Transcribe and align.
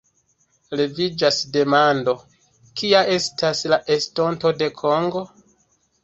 Leviĝas 0.79 1.35
demando: 1.57 2.15
kia 2.81 3.01
estas 3.17 3.61
la 3.73 3.79
estonto 3.97 4.53
de 4.63 4.71
Kongo? 4.79 5.23